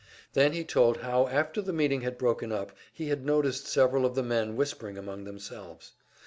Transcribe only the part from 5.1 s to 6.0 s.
themselves.